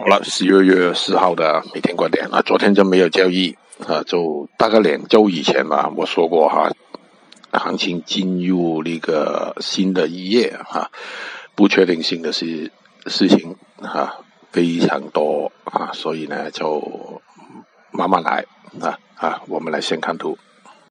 [0.00, 3.54] 好了，十二月四号的每天观点啊，昨天就没有交易
[3.86, 6.70] 啊，就大概两周以前吧，我说过哈，
[7.52, 10.90] 行情进入那个新的一页哈，
[11.54, 12.72] 不确定性的事
[13.08, 17.20] 事情哈非常多啊，所以呢就
[17.90, 18.46] 慢慢来
[18.80, 20.38] 啊啊，我们来先看图。